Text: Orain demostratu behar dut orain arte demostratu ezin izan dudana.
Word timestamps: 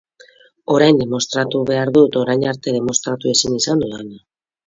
Orain 0.75 1.01
demostratu 1.01 1.61
behar 1.71 1.91
dut 1.97 2.17
orain 2.23 2.47
arte 2.53 2.75
demostratu 2.77 3.35
ezin 3.35 3.61
izan 3.61 3.85
dudana. 3.87 4.19